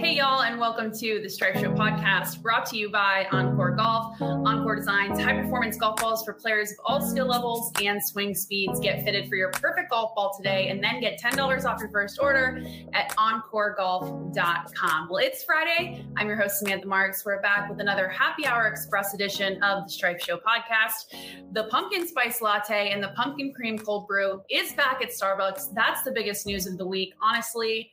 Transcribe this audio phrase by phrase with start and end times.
[0.00, 4.18] Hey, y'all, and welcome to the Stripe Show podcast brought to you by OnCore Golf.
[4.18, 8.80] OnCore designs high performance golf balls for players of all skill levels and swing speeds.
[8.80, 12.18] Get fitted for your perfect golf ball today and then get $10 off your first
[12.18, 15.08] order at OnCoreGolf.com.
[15.10, 16.02] Well, it's Friday.
[16.16, 17.22] I'm your host, Samantha Marks.
[17.26, 21.14] We're back with another happy hour express edition of the Stripe Show podcast.
[21.52, 25.74] The pumpkin spice latte and the pumpkin cream cold brew is back at Starbucks.
[25.74, 27.12] That's the biggest news of the week.
[27.20, 27.92] Honestly,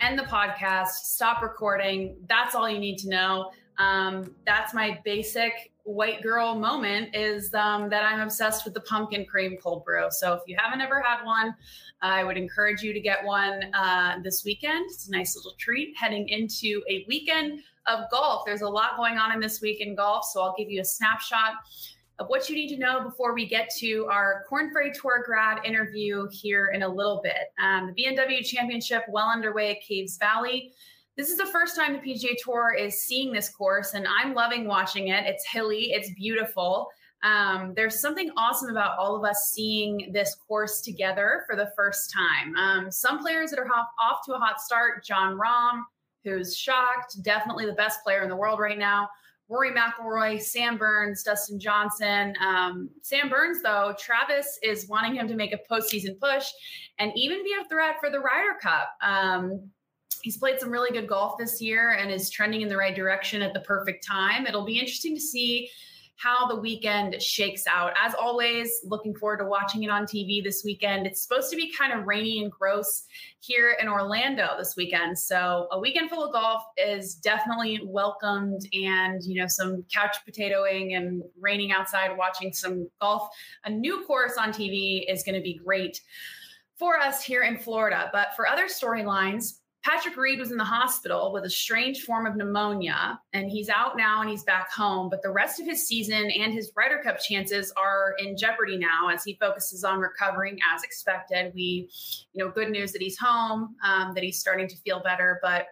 [0.00, 2.16] end the podcast, stop recording.
[2.28, 3.50] That's all you need to know.
[3.78, 9.24] Um, that's my basic white girl moment is um, that I'm obsessed with the pumpkin
[9.24, 10.06] cream cold brew.
[10.10, 11.54] So if you haven't ever had one,
[12.02, 14.86] I would encourage you to get one uh, this weekend.
[14.86, 18.42] It's a nice little treat heading into a weekend of golf.
[18.44, 20.84] There's a lot going on in this week in golf, so I'll give you a
[20.84, 21.52] snapshot
[22.18, 25.64] of what you need to know before we get to our Korn Ferry Tour grad
[25.64, 27.52] interview here in a little bit.
[27.62, 30.72] Um, the BMW Championship well underway at Caves Valley.
[31.16, 34.66] This is the first time the PGA Tour is seeing this course, and I'm loving
[34.66, 35.26] watching it.
[35.26, 36.88] It's hilly, it's beautiful.
[37.22, 42.12] Um, there's something awesome about all of us seeing this course together for the first
[42.12, 42.54] time.
[42.56, 45.82] Um, some players that are off, off to a hot start, Jon Rahm,
[46.22, 49.08] who's shocked, definitely the best player in the world right now.
[49.48, 52.34] Rory McIlroy, Sam Burns, Dustin Johnson.
[52.44, 56.46] Um, Sam Burns, though, Travis is wanting him to make a postseason push
[56.98, 58.88] and even be a threat for the Ryder Cup.
[59.02, 59.70] Um,
[60.22, 63.42] he's played some really good golf this year and is trending in the right direction
[63.42, 64.46] at the perfect time.
[64.46, 65.70] It'll be interesting to see
[66.16, 67.92] how the weekend shakes out.
[68.02, 71.06] As always, looking forward to watching it on TV this weekend.
[71.06, 73.04] It's supposed to be kind of rainy and gross
[73.40, 75.18] here in Orlando this weekend.
[75.18, 80.96] So, a weekend full of golf is definitely welcomed and, you know, some couch potatoing
[80.96, 83.28] and raining outside watching some golf.
[83.64, 86.00] A new course on TV is going to be great
[86.78, 88.10] for us here in Florida.
[88.12, 92.34] But for other storylines, Patrick Reed was in the hospital with a strange form of
[92.34, 95.08] pneumonia, and he's out now and he's back home.
[95.08, 99.10] But the rest of his season and his Ryder Cup chances are in jeopardy now
[99.10, 101.52] as he focuses on recovering as expected.
[101.54, 101.88] We,
[102.32, 105.66] you know, good news that he's home, um, that he's starting to feel better, but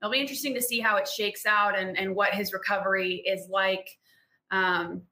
[0.00, 3.48] it'll be interesting to see how it shakes out and, and what his recovery is
[3.50, 3.86] like.
[4.50, 5.02] Um,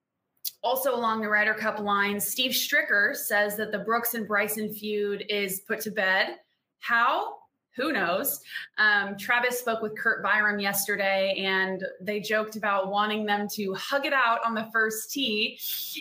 [0.62, 5.26] also, along the Ryder Cup line, Steve Stricker says that the Brooks and Bryson feud
[5.28, 6.36] is put to bed.
[6.78, 7.34] How?
[7.76, 8.40] Who knows?
[8.78, 14.06] Um, Travis spoke with Kurt Byrum yesterday, and they joked about wanting them to hug
[14.06, 15.58] it out on the first tee.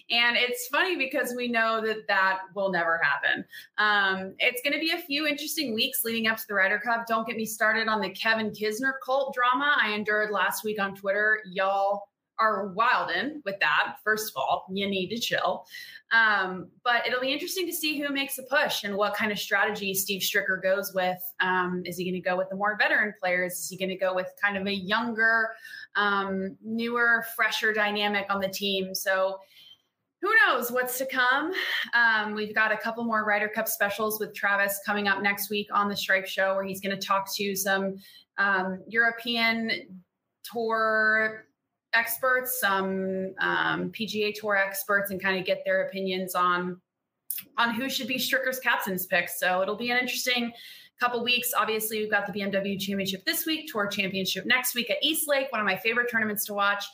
[0.09, 3.46] And it's funny because we know that that will never happen.
[3.78, 7.06] Um, it's going to be a few interesting weeks leading up to the Ryder Cup.
[7.08, 10.96] Don't get me started on the Kevin Kisner cult drama I endured last week on
[10.96, 11.41] Twitter.
[11.46, 12.08] Y'all
[12.40, 13.96] are wildin' with that.
[14.03, 15.66] First of all, you need to chill.
[16.12, 19.40] Um, but it'll be interesting to see who makes a push and what kind of
[19.40, 21.19] strategy Steve Stricker goes with.
[21.40, 23.53] Um, is he going to go with the more veteran players?
[23.53, 25.50] Is he going to go with kind of a younger,
[25.96, 28.94] um, newer, fresher dynamic on the team?
[28.94, 29.40] So
[30.22, 31.53] who knows what's to come?
[31.94, 35.67] Um, we've got a couple more Ryder Cup specials with Travis coming up next week
[35.72, 37.97] on the Stripe Show, where he's going to talk to some
[38.38, 40.00] um, European
[40.44, 41.46] tour
[41.95, 46.81] experts, some um, PGA Tour experts, and kind of get their opinions on
[47.57, 49.29] on who should be Stricker's captain's pick.
[49.29, 50.53] So it'll be an interesting
[51.00, 51.51] couple weeks.
[51.57, 55.51] Obviously, we've got the BMW Championship this week, Tour Championship next week at East Lake,
[55.51, 56.85] one of my favorite tournaments to watch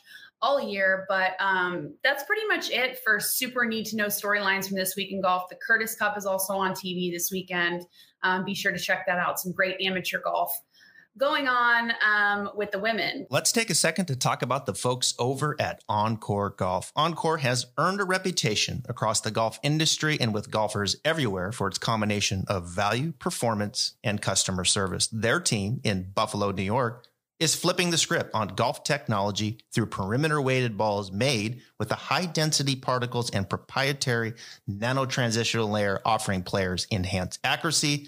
[0.41, 1.05] all year.
[1.07, 5.11] But um, that's pretty much it for super need to know storylines from this week
[5.11, 5.49] in golf.
[5.49, 7.85] The Curtis Cup is also on TV this weekend.
[8.23, 9.39] Um, be sure to check that out.
[9.39, 10.51] Some great amateur golf
[11.17, 13.27] going on um, with the women.
[13.29, 16.93] Let's take a second to talk about the folks over at OnCore Golf.
[16.95, 21.77] OnCore has earned a reputation across the golf industry and with golfers everywhere for its
[21.77, 25.07] combination of value, performance, and customer service.
[25.07, 27.05] Their team in Buffalo, New York,
[27.41, 32.27] is flipping the script on golf technology through perimeter weighted balls made with the high
[32.27, 34.33] density particles and proprietary
[34.67, 38.07] nano transitional layer offering players enhanced accuracy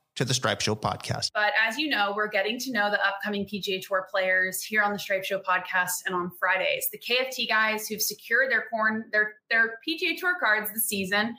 [0.15, 1.31] to the Stripe Show podcast.
[1.33, 4.91] But as you know, we're getting to know the upcoming PGA Tour players here on
[4.91, 6.89] the Stripe Show podcast and on Fridays.
[6.91, 11.35] The KFT guys who've secured their corn their their PGA Tour cards this season.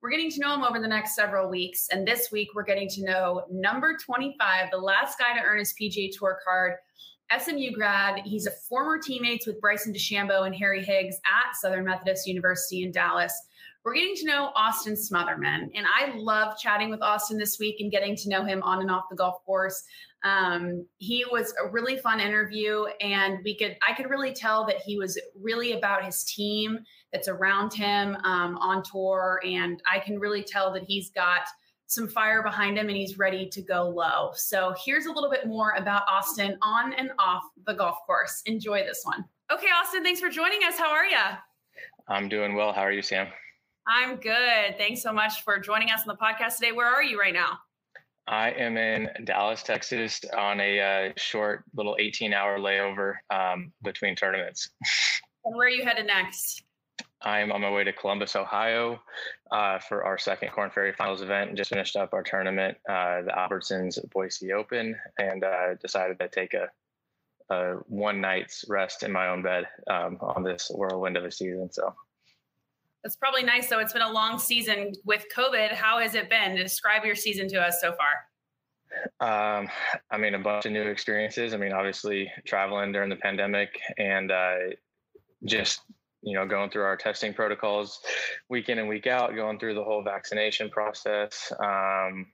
[0.00, 2.88] We're getting to know them over the next several weeks, and this week we're getting
[2.90, 6.74] to know number 25, the last guy to earn his PGA Tour card.
[7.38, 8.20] SMU grad.
[8.24, 12.92] He's a former teammates with Bryson DeChambeau and Harry Higgs at Southern Methodist University in
[12.92, 13.32] Dallas.
[13.84, 17.90] We're getting to know Austin Smotherman, and I love chatting with Austin this week and
[17.90, 19.82] getting to know him on and off the golf course.
[20.22, 24.76] Um, he was a really fun interview, and we could I could really tell that
[24.76, 26.78] he was really about his team
[27.12, 31.42] that's around him um, on tour, and I can really tell that he's got
[31.86, 34.30] some fire behind him and he's ready to go low.
[34.34, 38.42] So here's a little bit more about Austin on and off the golf course.
[38.46, 39.26] Enjoy this one.
[39.52, 40.78] Okay, Austin, thanks for joining us.
[40.78, 41.18] How are you?
[42.08, 42.72] I'm doing well.
[42.72, 43.26] How are you, Sam?
[43.86, 44.76] I'm good.
[44.78, 46.72] Thanks so much for joining us on the podcast today.
[46.72, 47.58] Where are you right now?
[48.28, 54.14] I am in Dallas, Texas, on a uh, short little 18 hour layover um, between
[54.14, 54.70] tournaments.
[55.44, 56.62] and where are you headed next?
[57.20, 59.00] I'm on my way to Columbus, Ohio,
[59.50, 61.48] uh, for our second Korn Ferry Finals event.
[61.48, 66.28] And just finished up our tournament, uh, the Albertsons Boise Open, and uh, decided to
[66.28, 66.68] take a,
[67.52, 71.70] a, one night's rest in my own bed um, on this whirlwind of a season.
[71.72, 71.94] So
[73.02, 73.68] that's probably nice.
[73.68, 75.72] So it's been a long season with COVID.
[75.72, 76.54] How has it been?
[76.56, 78.08] Describe your season to us so far.
[79.20, 79.68] Um,
[80.10, 81.54] I mean, a bunch of new experiences.
[81.54, 84.56] I mean, obviously traveling during the pandemic and uh,
[85.44, 85.80] just
[86.22, 88.00] you know going through our testing protocols
[88.48, 91.52] week in and week out, going through the whole vaccination process.
[91.58, 92.26] Um,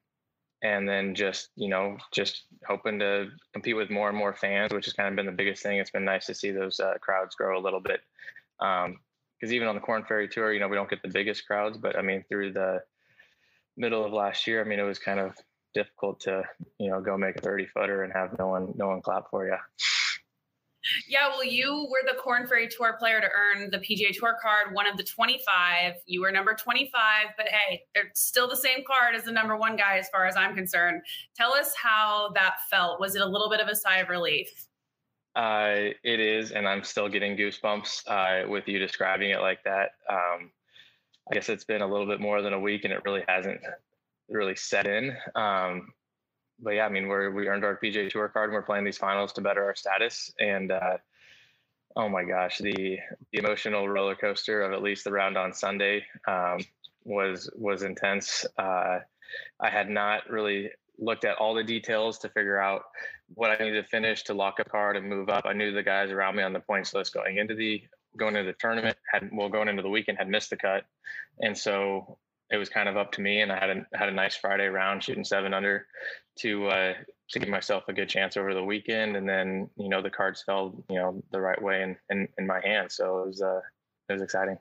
[0.63, 4.87] and then just you know just hoping to compete with more and more fans which
[4.87, 7.37] has kind of been the biggest thing it's been nice to see those uh, crowds
[7.37, 8.01] grow a little bit
[8.61, 8.97] um,
[9.39, 11.79] because even on the Korn Ferry Tour, you know, we don't get the biggest crowds,
[11.79, 12.83] but I mean, through the
[13.77, 15.35] middle of last year, I mean, it was kind of
[15.75, 16.43] difficult to,
[16.79, 19.47] you know, go make a 30 footer and have no one, no one clap for
[19.47, 19.57] you.
[21.07, 24.75] Yeah, well, you were the Korn Ferry Tour player to earn the PGA Tour card,
[24.75, 25.95] one of the 25.
[26.07, 26.93] You were number 25,
[27.37, 30.37] but hey, they're still the same card as the number one guy, as far as
[30.37, 31.03] I'm concerned.
[31.37, 33.01] Tell us how that felt.
[33.01, 34.68] Was it a little bit of a sigh of relief?
[35.39, 39.91] Uh, it is, and I'm still getting goosebumps uh, with you describing it like that.
[40.11, 40.51] Um,
[41.31, 43.61] I guess it's been a little bit more than a week, and it really hasn't
[44.29, 45.17] really set in.
[45.37, 45.93] Um,
[46.59, 48.99] but yeah, I mean, we're we earned our PGA Tour card, and we're playing these
[48.99, 50.35] finals to better our status.
[50.41, 50.97] And uh,
[51.95, 52.99] oh my gosh, the,
[53.33, 56.59] the emotional roller coaster of at least the round on Sunday um,
[57.05, 58.45] was was intense.
[58.59, 58.99] Uh,
[59.61, 62.83] I had not really looked at all the details to figure out
[63.35, 65.45] what I needed to finish to lock a card and move up.
[65.47, 67.83] I knew the guys around me on the points list going into the
[68.17, 70.85] going into the tournament had well going into the weekend had missed the cut,
[71.41, 72.19] and so
[72.51, 73.41] it was kind of up to me.
[73.43, 75.87] And I had a had a nice Friday round shooting seven under
[76.41, 76.95] to uh,
[77.31, 79.17] to give myself a good chance over the weekend.
[79.17, 82.47] And then you know the cards fell you know the right way in in, in
[82.47, 83.61] my hand, so it was uh,
[84.09, 84.59] it was exciting.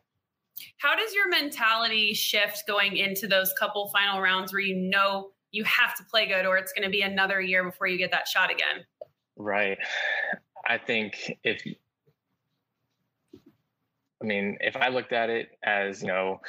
[0.78, 5.64] How does your mentality shift going into those couple final rounds where you know you
[5.64, 8.28] have to play good or it's going to be another year before you get that
[8.28, 8.86] shot again.
[9.36, 9.78] Right.
[10.66, 11.62] I think if
[14.22, 16.42] I mean, if I looked at it as, you know,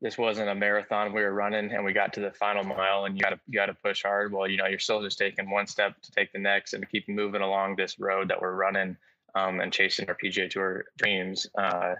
[0.00, 3.16] this wasn't a marathon we were running and we got to the final mile and
[3.16, 5.50] you got to you got to push hard well you know you're still just taking
[5.50, 8.54] one step to take the next and to keep moving along this road that we're
[8.54, 8.96] running
[9.34, 11.94] um, and chasing our pga tour dreams uh,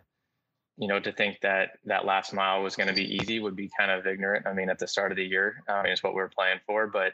[0.80, 3.70] you know, to think that that last mile was going to be easy would be
[3.78, 4.46] kind of ignorant.
[4.46, 6.58] I mean, at the start of the year, I mean, it's what we were playing
[6.66, 7.12] for, but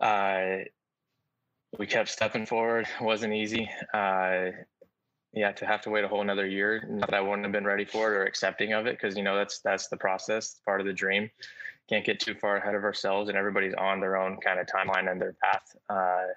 [0.00, 0.64] uh,
[1.78, 2.88] we kept stepping forward.
[2.98, 3.68] It wasn't easy.
[3.92, 4.46] Uh,
[5.34, 7.66] yeah, to have to wait a whole another year, not that I wouldn't have been
[7.66, 10.80] ready for it or accepting of it, because you know that's that's the process, part
[10.80, 11.30] of the dream.
[11.90, 15.10] Can't get too far ahead of ourselves, and everybody's on their own kind of timeline
[15.10, 15.76] and their path.
[15.90, 16.28] Uh,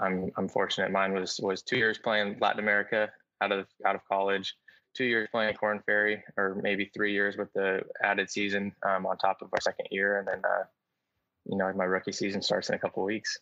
[0.00, 0.90] I'm I'm fortunate.
[0.90, 4.56] Mine was was two years playing Latin America out of out of college
[4.94, 9.16] two years playing Korn Ferry, or maybe three years with the added season um, on
[9.18, 10.64] top of our second year, and then uh,
[11.46, 13.38] you know my rookie season starts in a couple weeks.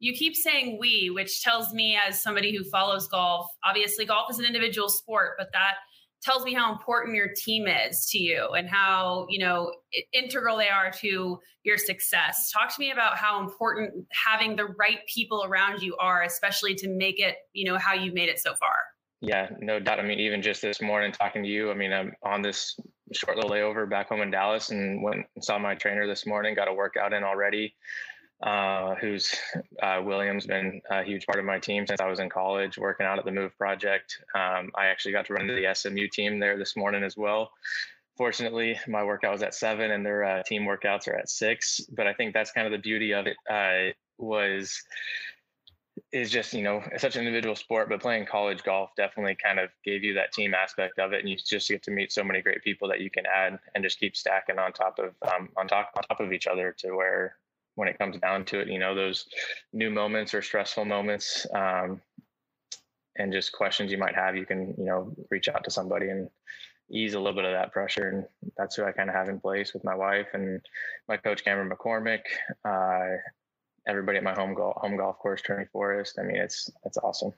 [0.00, 4.38] You keep saying we, which tells me as somebody who follows golf, obviously golf is
[4.38, 5.74] an individual sport, but that
[6.22, 9.72] tells me how important your team is to you and how you know
[10.12, 14.98] integral they are to your success talk to me about how important having the right
[15.12, 18.54] people around you are especially to make it you know how you've made it so
[18.54, 18.76] far
[19.20, 19.98] yeah, no doubt.
[19.98, 22.78] I mean, even just this morning talking to you, I mean, I'm on this
[23.12, 26.54] short little layover back home in Dallas and went and saw my trainer this morning,
[26.54, 27.74] got a workout in already.
[28.40, 29.34] Uh, who's
[29.82, 33.04] uh, Williams been a huge part of my team since I was in college, working
[33.04, 34.16] out at the Move Project.
[34.32, 37.50] Um, I actually got to run into the SMU team there this morning as well.
[38.16, 41.80] Fortunately, my workout was at seven, and their uh, team workouts are at six.
[41.90, 43.36] But I think that's kind of the beauty of it.
[43.50, 44.82] Uh, was
[46.10, 49.68] is just you know such an individual sport but playing college golf definitely kind of
[49.84, 52.40] gave you that team aspect of it and you just get to meet so many
[52.40, 55.68] great people that you can add and just keep stacking on top of um, on
[55.68, 57.36] top on top of each other to where
[57.78, 58.68] when it comes down to it.
[58.68, 59.28] You know, those
[59.72, 62.02] new moments or stressful moments, um,
[63.16, 66.28] and just questions you might have, you can you know reach out to somebody and
[66.90, 68.08] ease a little bit of that pressure.
[68.08, 70.60] And that's who I kind of have in place with my wife and
[71.08, 72.22] my coach Cameron McCormick.
[72.64, 73.18] Uh,
[73.88, 76.18] everybody at my home golf home golf course, Trinity Forest.
[76.18, 77.32] I mean, it's it's awesome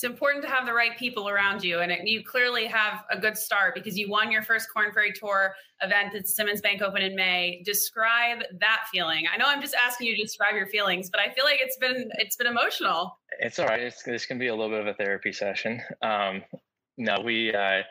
[0.00, 1.80] it's important to have the right people around you.
[1.80, 5.12] And it, you clearly have a good start because you won your first Korn Ferry
[5.12, 7.60] Tour event at Simmons Bank Open in May.
[7.66, 9.24] Describe that feeling.
[9.30, 11.76] I know I'm just asking you to describe your feelings, but I feel like it's
[11.76, 13.18] been it's been emotional.
[13.40, 13.80] It's all right.
[13.80, 15.82] It's, this can be a little bit of a therapy session.
[16.00, 16.44] Um,
[16.96, 17.54] no, we.
[17.54, 17.82] Uh,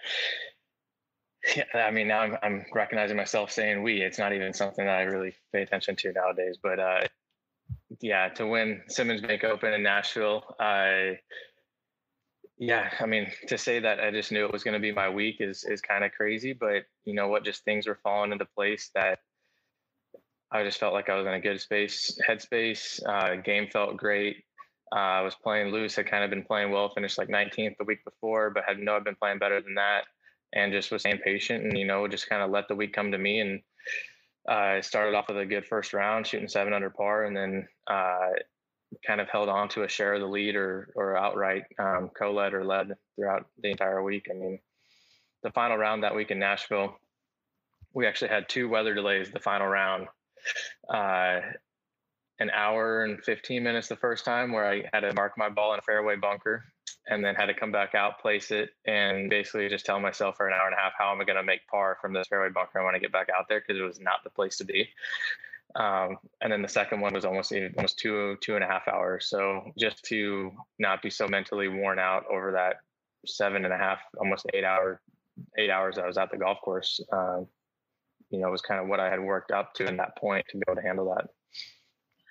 [1.56, 4.02] yeah, I mean, now I'm, I'm recognizing myself saying we.
[4.02, 6.58] It's not even something that I really pay attention to nowadays.
[6.62, 7.02] But uh,
[8.02, 11.20] yeah, to win Simmons Bank Open in Nashville, I
[12.58, 15.10] yeah, I mean, to say that I just knew it was going to be my
[15.10, 17.46] week is is kind of crazy, but you know what?
[17.46, 19.20] Just things were falling into place that
[20.52, 23.00] I just felt like I was in a good space, headspace.
[23.08, 24.44] Uh, game felt great.
[24.94, 25.96] Uh, I was playing loose.
[25.96, 26.90] Had kind of been playing well.
[26.94, 30.04] Finished like 19th the week before, but had know I've been playing better than that,
[30.52, 33.12] and just was staying patient and you know just kind of let the week come
[33.12, 33.40] to me.
[33.40, 33.62] And
[34.50, 38.30] I started off with a good first round, shooting seven under par, and then uh,
[39.06, 42.54] kind of held on to a share of the lead or or outright um, co-led
[42.54, 44.28] or led throughout the entire week.
[44.30, 44.60] I mean,
[45.44, 46.96] the final round that week in Nashville,
[47.94, 49.30] we actually had two weather delays.
[49.32, 50.08] The final round,
[50.92, 51.42] uh,
[52.40, 55.74] an hour and 15 minutes the first time, where I had to mark my ball
[55.74, 56.66] in a fairway bunker,
[57.10, 60.48] and then had to come back out, place it, and basically just tell myself for
[60.48, 62.50] an hour and a half how am I going to make par from this fairway
[62.50, 64.88] bunker I get back out there because it was not the place to be.
[65.76, 69.28] Um, and then the second one was almost almost two two and a half hours.
[69.28, 72.78] So just to not be so mentally worn out over that
[73.26, 75.02] seven and a half, almost eight hour
[75.58, 77.48] eight hours I was at the golf course, um,
[78.30, 80.58] you know, was kind of what I had worked up to in that point to
[80.58, 81.30] be able to handle that.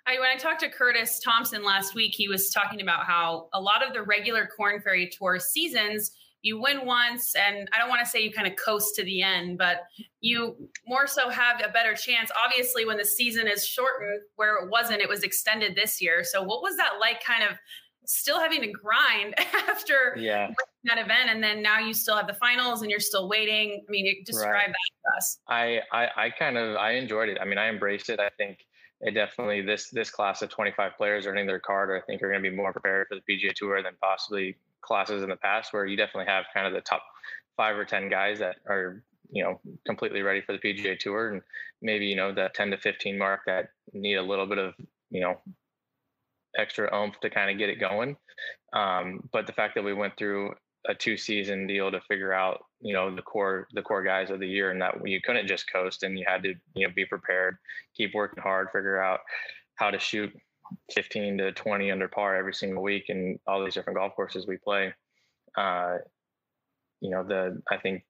[0.08, 3.60] I, when I talked to Curtis Thompson last week, he was talking about how a
[3.60, 6.12] lot of the regular Korn Ferry Tour seasons
[6.42, 9.20] you win once and i don't want to say you kind of coast to the
[9.20, 9.82] end but
[10.20, 12.30] you more so have a better chance.
[12.44, 16.24] Obviously when the season is shortened where it wasn't it was extended this year.
[16.24, 17.56] So what was that like kind of
[18.04, 19.34] still having to grind
[19.68, 20.50] after yeah.
[20.84, 23.84] that event and then now you still have the finals and you're still waiting?
[23.86, 24.66] I mean describe right.
[24.66, 25.38] that to us.
[25.48, 27.38] I, I i kind of i enjoyed it.
[27.40, 28.18] I mean i embraced it.
[28.18, 28.58] I think
[29.00, 32.42] it definitely this this class of 25 players earning their card i think are going
[32.42, 35.86] to be more prepared for the pga tour than possibly classes in the past where
[35.86, 37.02] you definitely have kind of the top
[37.58, 41.42] five or 10 guys that are, you know, completely ready for the PGA Tour and
[41.82, 44.74] maybe, you know, that 10 to 15 mark that need a little bit of,
[45.10, 45.38] you know,
[46.56, 48.16] extra oomph to kind of get it going.
[48.72, 50.54] Um, but the fact that we went through
[50.88, 54.40] a two season deal to figure out, you know, the core the core guys of
[54.40, 57.04] the year and that you couldn't just coast and you had to, you know, be
[57.04, 57.58] prepared,
[57.94, 59.20] keep working hard, figure out
[59.76, 60.32] how to shoot
[60.94, 64.56] 15 to 20 under par every single week and all these different golf courses we
[64.56, 64.92] play.
[65.56, 65.98] Uh,
[67.00, 68.04] you know, the I think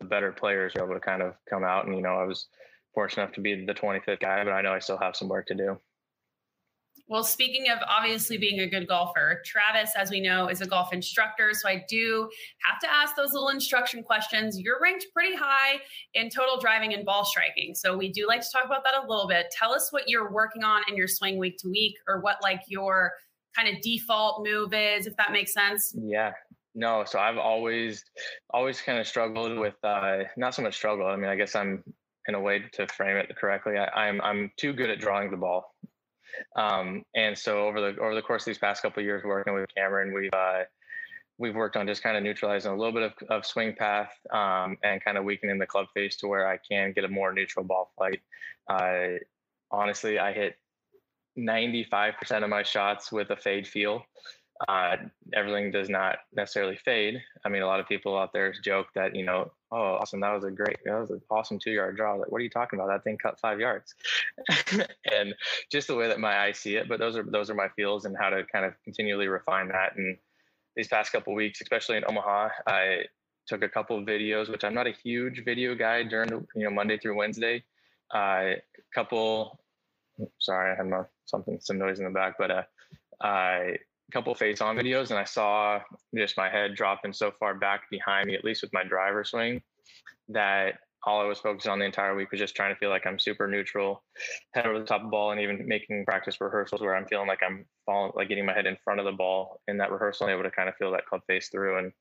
[0.00, 2.48] the better players are able to kind of come out and you know I was
[2.92, 5.46] fortunate enough to be the 25th guy, but I know I still have some work
[5.46, 5.78] to do.
[7.10, 10.92] Well, speaking of obviously being a good golfer, Travis, as we know, is a golf
[10.92, 11.50] instructor.
[11.52, 12.30] So I do
[12.62, 14.60] have to ask those little instruction questions.
[14.60, 15.80] You're ranked pretty high
[16.14, 17.74] in total driving and ball striking.
[17.74, 19.46] So we do like to talk about that a little bit.
[19.50, 22.62] Tell us what you're working on in your swing week to week or what like
[22.68, 23.10] your
[23.56, 25.92] kind of default move is, if that makes sense.
[26.00, 26.30] Yeah.
[26.76, 28.04] No, so I've always
[28.50, 31.08] always kind of struggled with uh not so much struggle.
[31.08, 31.82] I mean, I guess I'm
[32.28, 33.78] in a way to frame it correctly.
[33.78, 35.69] I, I'm I'm too good at drawing the ball.
[36.56, 39.66] Um, and so over the over the course of these past couple years working with
[39.74, 40.64] Cameron, we've uh,
[41.38, 44.76] we've worked on just kind of neutralizing a little bit of, of swing path um,
[44.84, 47.64] and kind of weakening the club face to where I can get a more neutral
[47.64, 48.20] ball flight.
[48.68, 49.18] Uh,
[49.70, 50.56] honestly, I hit
[51.38, 54.02] 95% of my shots with a fade feel.
[54.68, 54.96] Uh,
[55.32, 57.20] everything does not necessarily fade.
[57.44, 60.34] I mean, a lot of people out there joke that, you know, oh, awesome, that
[60.34, 62.14] was a great, that was an awesome two yard draw.
[62.14, 62.88] Like, what are you talking about?
[62.88, 63.94] That thing cut five yards.
[65.10, 65.34] and
[65.72, 68.04] just the way that my eyes see it, but those are, those are my feels
[68.04, 69.96] and how to kind of continually refine that.
[69.96, 70.18] And
[70.76, 73.04] these past couple weeks, especially in Omaha, I
[73.46, 76.70] took a couple of videos, which I'm not a huge video guy during you know,
[76.70, 77.64] Monday through Wednesday.
[78.12, 78.54] A uh,
[78.94, 79.58] couple,
[80.38, 82.62] sorry, I had my, something, some noise in the back, but, uh,
[83.22, 83.76] I
[84.10, 85.80] couple face on videos and I saw
[86.16, 89.62] just my head dropping so far back behind me, at least with my driver swing,
[90.28, 93.06] that all I was focused on the entire week was just trying to feel like
[93.06, 94.02] I'm super neutral,
[94.52, 97.26] head over the top of the ball, and even making practice rehearsals where I'm feeling
[97.26, 100.26] like I'm falling, like getting my head in front of the ball in that rehearsal,
[100.26, 101.78] and able to kind of feel that club face through.
[101.78, 101.92] And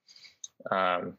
[0.71, 1.17] um,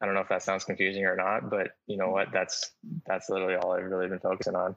[0.00, 2.28] I don't know if that sounds confusing or not, but you know what?
[2.32, 2.72] That's
[3.06, 4.74] that's literally all I've really been focusing on.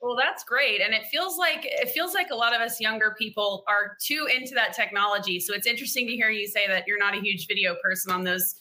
[0.00, 0.80] Well, that's great.
[0.80, 4.28] And it feels like it feels like a lot of us younger people are too
[4.34, 5.40] into that technology.
[5.40, 8.24] So it's interesting to hear you say that you're not a huge video person on
[8.24, 8.56] those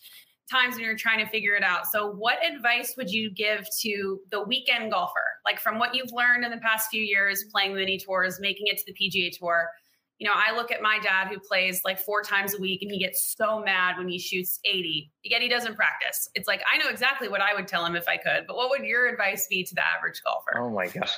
[0.51, 1.85] times when you're trying to figure it out.
[1.87, 5.19] So what advice would you give to the weekend golfer?
[5.45, 8.77] Like from what you've learned in the past few years playing mini tours, making it
[8.79, 9.69] to the PGA tour,
[10.19, 12.91] you know, I look at my dad who plays like four times a week and
[12.91, 16.29] he gets so mad when he shoots 80, yet he doesn't practice.
[16.35, 18.69] It's like, I know exactly what I would tell him if I could, but what
[18.69, 20.57] would your advice be to the average golfer?
[20.57, 21.13] Oh my gosh.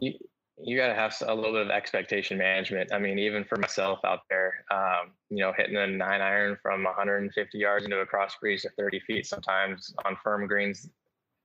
[0.00, 0.14] You,
[0.58, 2.92] you got to have a little bit of expectation management.
[2.92, 6.82] I mean, even for myself out there, um, you know, hitting a nine iron from
[6.82, 10.88] 150 yards into a cross breeze to 30 feet sometimes on firm greens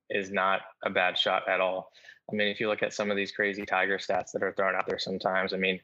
[0.10, 1.92] is not a bad shot at all.
[2.32, 4.76] I mean, if you look at some of these crazy Tiger stats that are thrown
[4.76, 5.80] out there sometimes, I mean,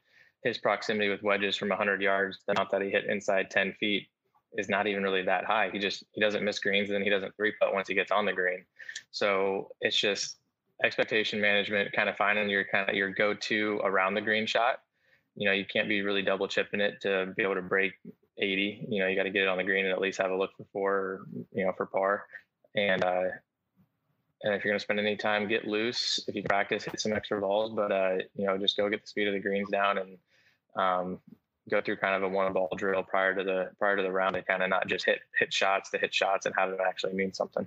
[0.45, 4.07] his proximity with wedges from 100 yards, the amount that he hit inside 10 feet
[4.53, 5.69] is not even really that high.
[5.73, 8.11] He just he doesn't miss greens and then he doesn't three putt once he gets
[8.11, 8.63] on the green.
[9.11, 10.37] So it's just
[10.83, 14.81] expectation management, kind of finding your kind of your go-to around the green shot.
[15.35, 17.93] You know, you can't be really double chipping it to be able to break
[18.37, 18.85] 80.
[18.87, 20.37] You know, you got to get it on the green and at least have a
[20.37, 22.27] look for four, you know, for par.
[22.75, 23.23] And uh,
[24.45, 26.23] and if you're going to spend any time, get loose.
[26.27, 29.07] If you practice, hit some extra balls, but uh, you know, just go get the
[29.07, 30.17] speed of the greens down and
[30.75, 31.19] um,
[31.69, 34.35] go through kind of a one ball drill prior to the prior to the round
[34.35, 37.13] and kind of not just hit hit shots to hit shots and have them actually
[37.13, 37.65] mean something.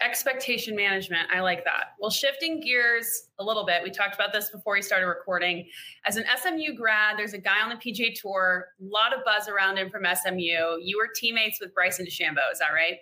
[0.00, 1.28] Expectation management.
[1.30, 1.96] I like that.
[2.00, 5.66] Well, shifting gears a little bit, we talked about this before we started recording.
[6.06, 9.48] As an SMU grad, there's a guy on the PGA Tour, a lot of buzz
[9.48, 10.78] around him from SMU.
[10.80, 12.98] You were teammates with Bryson DeChambeau, is that right?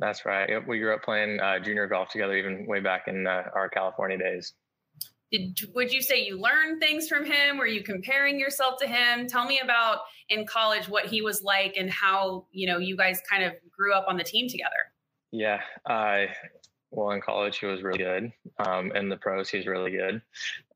[0.00, 0.48] That's right.
[0.48, 3.68] Yep, we grew up playing uh, junior golf together, even way back in uh, our
[3.68, 4.54] California days.
[5.30, 7.58] Did, would you say you learned things from him?
[7.58, 9.28] Were you comparing yourself to him?
[9.28, 9.98] Tell me about
[10.30, 13.92] in college what he was like and how you know you guys kind of grew
[13.92, 14.70] up on the team together.
[15.30, 16.28] Yeah, I
[16.90, 18.32] well in college he was really good,
[18.66, 20.22] um, in the pros he's really good,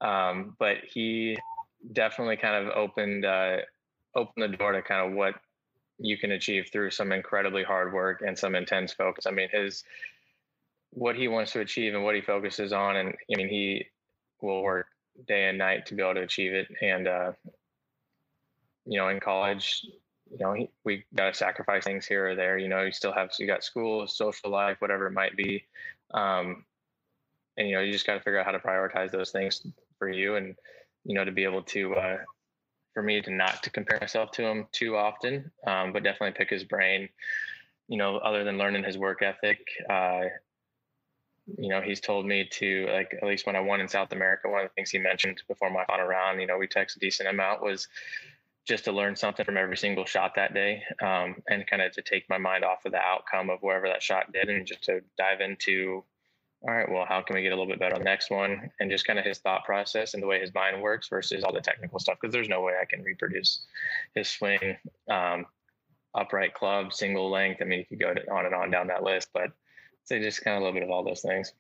[0.03, 1.37] um, but he
[1.93, 3.57] definitely kind of opened uh,
[4.15, 5.35] opened the door to kind of what
[5.99, 9.27] you can achieve through some incredibly hard work and some intense focus.
[9.27, 9.85] I mean his
[10.91, 13.87] what he wants to achieve and what he focuses on, and I mean he
[14.41, 14.87] will work
[15.27, 16.69] day and night to be able to achieve it.
[16.83, 17.33] And, uh,
[18.85, 19.87] you know, in college,
[20.31, 22.59] you know, we got to sacrifice things here or there.
[22.59, 25.65] You know, you still have, you got school, social life, whatever it might be.
[26.13, 26.65] Um,
[27.57, 29.65] and, you know, you just got to figure out how to prioritize those things
[29.99, 30.57] for you and,
[31.05, 32.19] you know, to be able to, uh,
[32.95, 36.49] for me to not to compare myself to him too often, um, but definitely pick
[36.49, 37.09] his brain.
[37.89, 39.59] You know, other than learning his work ethic,
[39.91, 40.23] uh,
[41.59, 44.49] you know, he's told me to like at least when I won in South America,
[44.49, 47.01] one of the things he mentioned before my final round, you know, we texted a
[47.01, 47.89] decent amount was
[48.67, 52.03] just to learn something from every single shot that day, um, and kind of to
[52.03, 55.03] take my mind off of the outcome of wherever that shot did, and just to
[55.19, 56.03] dive into,
[56.67, 58.71] all right, well, how can we get a little bit better on the next one,
[58.81, 61.53] and just kind of his thought process and the way his mind works versus all
[61.53, 63.67] the technical stuff, because there's no way I can reproduce
[64.15, 64.77] his swing,
[65.11, 65.45] um,
[66.15, 67.61] upright club, single length.
[67.61, 69.51] I mean, you could go on and on down that list, but
[70.05, 71.53] so just kind of a little bit of all those things.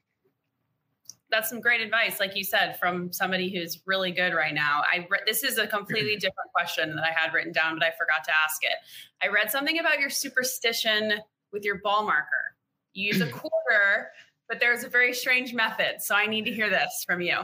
[1.31, 4.83] That's some great advice, like you said, from somebody who's really good right now.
[4.91, 7.91] I re- this is a completely different question that I had written down, but I
[7.91, 8.77] forgot to ask it.
[9.23, 11.15] I read something about your superstition
[11.53, 12.57] with your ball marker.
[12.93, 14.11] You use a quarter,
[14.49, 16.01] but there's a very strange method.
[16.01, 17.39] So I need to hear this from you.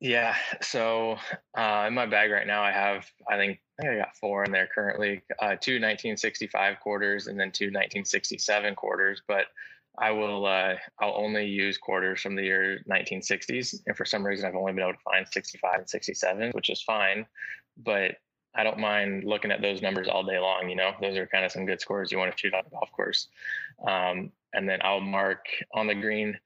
[0.00, 0.34] Yeah.
[0.62, 1.16] So
[1.56, 4.44] uh, in my bag right now, I have I think I think I got four
[4.44, 5.22] in there currently.
[5.40, 9.46] Uh, two 1965 quarters and then two 1967 quarters, but
[9.98, 14.46] I will uh, I'll only use quarters from the year 1960s, and for some reason
[14.46, 17.26] I've only been able to find 65 and 67, which is fine.
[17.78, 18.16] But
[18.56, 20.68] I don't mind looking at those numbers all day long.
[20.68, 22.70] You know, those are kind of some good scores you want to shoot on a
[22.70, 23.28] golf course.
[23.86, 26.38] Um, and then I'll mark on the green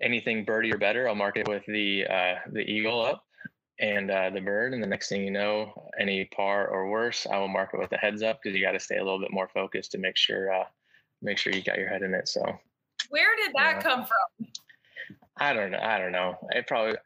[0.00, 1.08] anything birdie or better.
[1.08, 3.24] I'll mark it with the uh, the eagle up
[3.80, 4.72] and uh, the bird.
[4.72, 7.90] And the next thing you know, any par or worse, I will mark it with
[7.90, 10.16] the heads up because you got to stay a little bit more focused to make
[10.16, 10.64] sure uh,
[11.22, 12.28] make sure you got your head in it.
[12.28, 12.42] So
[13.08, 14.46] where did that come from?
[15.36, 15.80] I don't know.
[15.80, 16.36] I don't know.
[16.50, 16.96] It probably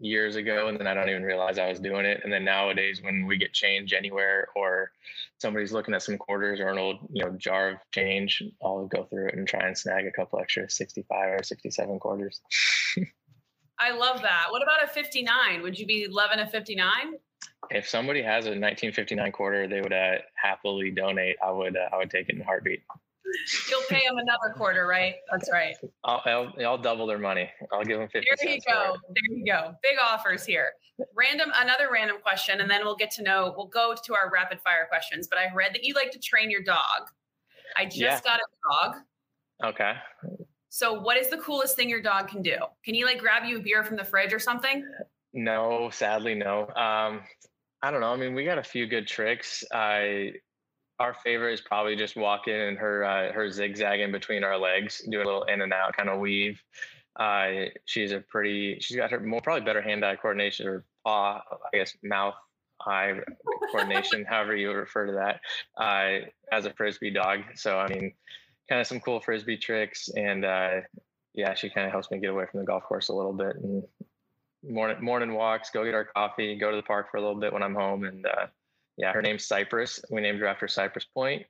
[0.00, 2.20] years ago, and then I don't even realize I was doing it.
[2.24, 4.92] And then nowadays, when we get change anywhere, or
[5.38, 9.04] somebody's looking at some quarters or an old, you know, jar of change, I'll go
[9.04, 12.40] through it and try and snag a couple extra 65 or 67 quarters.
[13.78, 14.46] I love that.
[14.50, 15.62] What about a 59?
[15.62, 16.84] Would you be loving a 59?
[17.70, 21.36] If somebody has a 1959 quarter, they would uh, happily donate.
[21.44, 21.76] I would.
[21.76, 22.82] Uh, I would take it in a heartbeat.
[23.70, 25.14] You'll pay them another quarter, right?
[25.30, 25.74] That's right.
[26.04, 27.50] I'll, I'll, I'll double their money.
[27.72, 28.96] I'll give them 50 There you go.
[29.08, 29.74] There you go.
[29.82, 30.72] Big offers here.
[31.14, 34.60] Random, another random question, and then we'll get to know, we'll go to our rapid
[34.60, 35.28] fire questions.
[35.28, 37.10] But I read that you like to train your dog.
[37.76, 38.20] I just yeah.
[38.20, 38.96] got a dog.
[39.64, 39.92] Okay.
[40.70, 42.56] So, what is the coolest thing your dog can do?
[42.84, 44.86] Can he like grab you a beer from the fridge or something?
[45.32, 46.68] No, sadly, no.
[46.68, 47.20] Um,
[47.82, 48.12] I don't know.
[48.12, 49.64] I mean, we got a few good tricks.
[49.72, 50.32] I
[50.98, 55.24] our favorite is probably just walking and her uh, her zigzagging between our legs, doing
[55.24, 56.60] a little in and out kind of weave.
[57.18, 58.78] Uh, she's a pretty.
[58.80, 61.40] She's got her more probably better hand-eye coordination or paw,
[61.72, 62.34] I guess, mouth
[62.86, 63.14] eye
[63.70, 65.40] coordination, however you refer to that,
[65.82, 67.40] uh, as a frisbee dog.
[67.54, 68.12] So I mean,
[68.68, 70.80] kind of some cool frisbee tricks, and uh,
[71.34, 73.56] yeah, she kind of helps me get away from the golf course a little bit
[73.56, 73.82] and
[74.68, 77.52] morning morning walks, go get our coffee, go to the park for a little bit
[77.52, 78.46] when I'm home, and uh,
[78.96, 80.00] yeah, her name's Cypress.
[80.10, 81.44] We named her after Cypress Point.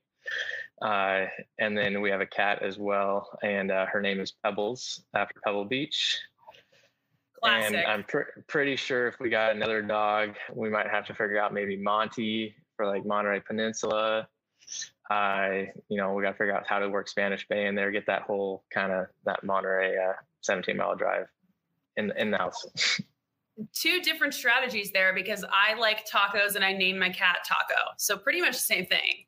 [0.83, 1.27] Uh,
[1.59, 5.41] and then we have a cat as well, and uh, her name is Pebbles after
[5.45, 6.19] Pebble Beach.
[7.43, 7.77] Classic.
[7.77, 11.39] And I'm pr- pretty sure if we got another dog, we might have to figure
[11.39, 14.29] out maybe Monty for like Monterey Peninsula.
[15.11, 15.49] Uh,
[15.89, 18.07] you know, we got to figure out how to work Spanish Bay in there, get
[18.07, 21.27] that whole kind of that Monterey uh, 17 mile drive
[21.97, 23.01] in in the house.
[23.73, 27.93] Two different strategies there because I like tacos and I named my cat Taco.
[27.97, 29.25] So pretty much the same thing.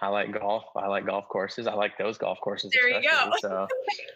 [0.00, 0.64] I like golf.
[0.76, 1.66] I like golf courses.
[1.66, 2.72] I like those golf courses.
[2.72, 3.32] There you go.
[3.40, 3.66] So.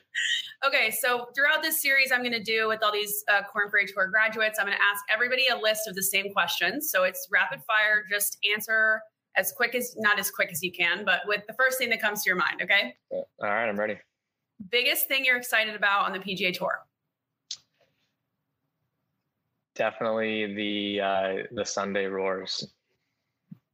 [0.67, 3.87] okay, so throughout this series, I'm going to do with all these uh, Korn Ferry
[3.87, 6.91] Tour graduates, I'm going to ask everybody a list of the same questions.
[6.91, 8.05] So it's rapid fire.
[8.11, 9.01] Just answer
[9.37, 12.03] as quick as not as quick as you can, but with the first thing that
[12.03, 12.61] comes to your mind.
[12.63, 12.95] Okay.
[13.11, 13.97] All right, I'm ready.
[14.71, 16.81] Biggest thing you're excited about on the PGA Tour?
[19.79, 22.67] Definitely the uh, the Sunday roars.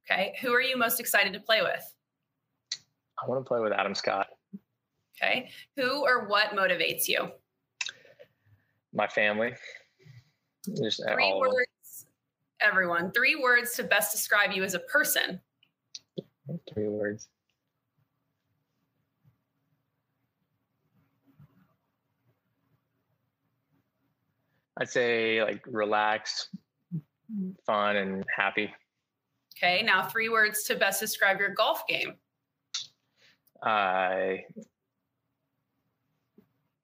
[0.09, 0.35] Okay.
[0.43, 1.95] Who are you most excited to play with?
[3.21, 4.27] I want to play with Adam Scott.
[5.17, 5.49] Okay.
[5.77, 7.31] Who or what motivates you?
[8.93, 9.55] My family.
[10.77, 12.07] Just three words.
[12.61, 15.41] Everyone, three words to best describe you as a person.
[16.73, 17.29] Three words.
[24.77, 26.49] I'd say like relaxed,
[27.65, 28.73] fun, and happy.
[29.57, 32.15] Okay, now three words to best describe your golf game.
[33.63, 34.35] Uh,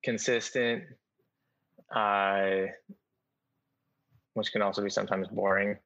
[0.04, 0.84] consistent,
[1.94, 2.66] uh,
[4.34, 5.76] which can also be sometimes boring.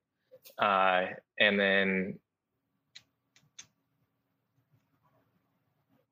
[0.59, 1.07] Uh,
[1.41, 2.19] and then,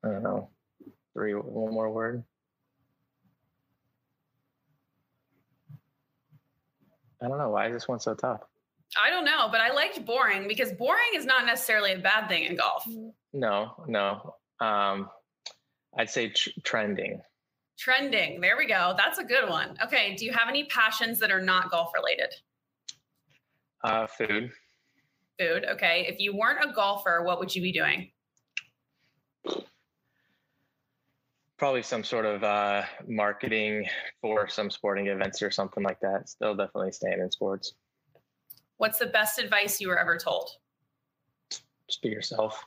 [0.03, 0.49] I don't know,
[1.13, 2.25] three, one more word.
[7.23, 7.51] I don't know.
[7.51, 8.41] Why is this one so tough?
[9.03, 12.45] I don't know, but I liked boring because boring is not necessarily a bad thing
[12.45, 12.85] in golf.
[13.33, 14.35] No, no.
[14.61, 15.09] Um,
[15.97, 17.23] I'd say tr- trending.
[17.79, 18.41] Trending.
[18.41, 18.95] There we go.
[18.97, 19.77] That's a good one.
[19.83, 20.15] Okay.
[20.17, 22.35] Do you have any passions that are not golf related?
[23.83, 24.51] Uh, food.
[25.39, 25.65] Food.
[25.71, 26.07] Okay.
[26.09, 28.11] If you weren't a golfer, what would you be doing?
[31.63, 33.87] Probably some sort of uh, marketing
[34.21, 36.29] for some sporting events or something like that.
[36.29, 37.75] Still definitely staying in sports.
[38.79, 40.51] What's the best advice you were ever told?
[41.87, 42.65] Just be yourself.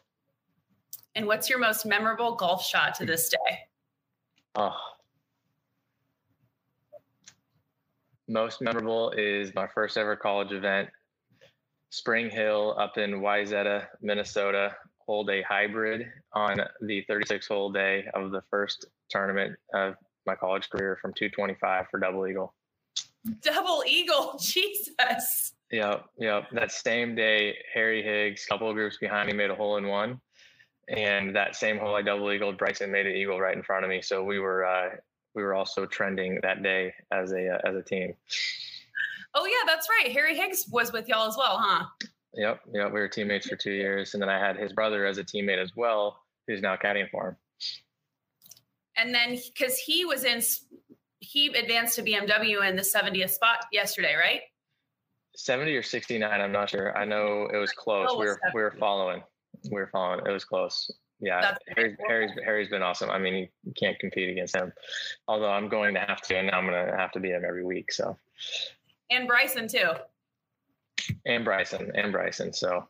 [1.13, 3.58] And what's your most memorable golf shot to this day?
[4.55, 4.77] Oh.
[8.29, 10.88] Most memorable is my first ever college event,
[11.89, 14.73] Spring Hill up in Wayzata, Minnesota
[15.08, 20.70] hold a hybrid on the 36 hole day of the first tournament of my college
[20.70, 22.54] career from 225 for double eagle.
[23.41, 25.54] Double eagle, Jesus.
[25.72, 26.50] Yep, yep.
[26.52, 29.88] That same day, Harry Higgs, a couple of groups behind me, made a hole in
[29.88, 30.22] one,
[30.88, 33.89] and that same hole I double eagle, Bryson made an eagle right in front of
[33.89, 34.02] me.
[34.02, 34.89] So we were uh,
[35.34, 38.13] we were also trending that day as a uh, as a team.
[39.34, 40.12] Oh yeah, that's right.
[40.13, 41.86] Harry Higgs was with y'all as well, huh?
[42.36, 42.91] Yep, yep.
[42.91, 45.62] We were teammates for two years, and then I had his brother as a teammate
[45.62, 47.36] as well, who's now caddying for him.
[48.98, 50.41] And then, because he was in,
[51.19, 54.41] he advanced to BMW in the 70th spot yesterday, right?
[55.36, 56.98] 70 or 69, I'm not sure.
[56.98, 58.08] I know it was close.
[58.12, 58.56] Oh, we were 70.
[58.56, 59.24] we were following.
[59.69, 60.26] We were following.
[60.26, 60.91] It was close.
[61.21, 63.10] Yeah, Harry's, Harry's Harry's been awesome.
[63.10, 64.74] I mean, you can't compete against him.
[65.30, 67.63] Although I'm going to have to, and I'm going to have to beat him every
[67.63, 67.91] week.
[67.91, 68.17] So.
[69.10, 69.91] And Bryson too
[71.25, 72.53] and Bryson and Bryson.
[72.53, 72.88] So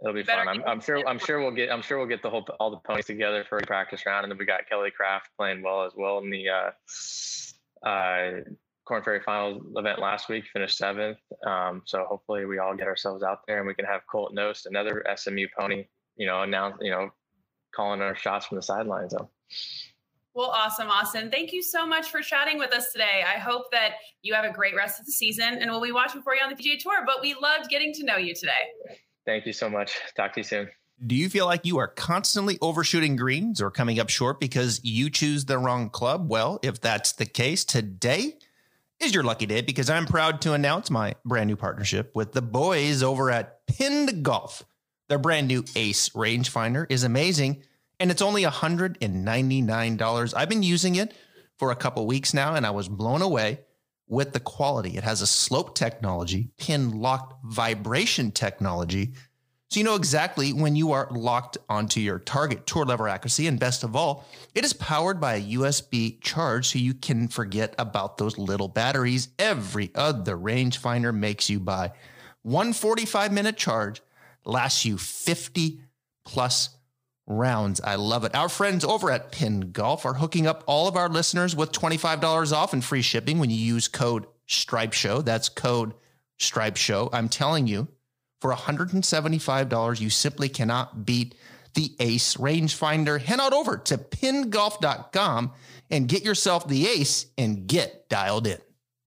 [0.00, 0.48] it'll be fun.
[0.48, 1.06] I'm, I'm, sure.
[1.06, 1.70] I'm sure we'll get.
[1.70, 4.30] I'm sure we'll get the whole all the ponies together for a practice round, and
[4.30, 8.30] then we got Kelly Kraft playing well as well in the uh, uh,
[8.86, 10.44] Korn Ferry Finals event last week.
[10.52, 11.18] Finished seventh.
[11.46, 14.66] Um, so hopefully we all get ourselves out there, and we can have Colt Knost,
[14.66, 15.84] another SMU pony.
[16.16, 16.76] You know, announce.
[16.80, 17.10] You know,
[17.74, 19.12] calling our shots from the sidelines.
[19.12, 19.30] So.
[20.36, 21.30] Well, awesome, Austin.
[21.30, 23.24] Thank you so much for chatting with us today.
[23.26, 26.20] I hope that you have a great rest of the season and we'll be watching
[26.20, 27.06] for you on the PGA Tour.
[27.06, 28.52] But we loved getting to know you today.
[29.24, 29.96] Thank you so much.
[30.14, 30.68] Talk to you soon.
[31.06, 35.08] Do you feel like you are constantly overshooting greens or coming up short because you
[35.08, 36.28] choose the wrong club?
[36.28, 38.34] Well, if that's the case, today
[39.00, 42.42] is your lucky day because I'm proud to announce my brand new partnership with the
[42.42, 44.64] boys over at Pinned Golf.
[45.08, 47.62] Their brand new Ace rangefinder is amazing
[47.98, 50.34] and it's only $199.
[50.36, 51.14] I've been using it
[51.58, 53.60] for a couple weeks now and I was blown away
[54.08, 54.96] with the quality.
[54.96, 59.14] It has a slope technology, pin locked vibration technology
[59.70, 63.48] so you know exactly when you are locked onto your target tour level accuracy.
[63.48, 67.74] And best of all, it is powered by a USB charge so you can forget
[67.76, 71.92] about those little batteries every other rangefinder makes you buy.
[72.42, 74.02] One 45 minute charge
[74.44, 75.80] lasts you 50
[76.24, 76.70] plus
[77.26, 77.80] rounds.
[77.80, 78.34] I love it.
[78.34, 82.52] Our friends over at Pinned Golf are hooking up all of our listeners with $25
[82.52, 85.22] off and free shipping when you use code Stripe Show.
[85.22, 85.94] That's code
[86.38, 87.10] Stripe Show.
[87.12, 87.88] I'm telling you,
[88.40, 91.34] for $175, you simply cannot beat
[91.74, 93.20] the Ace rangefinder.
[93.20, 95.52] Head on over to pinnedgolf.com
[95.90, 98.58] and get yourself the Ace and get dialed in.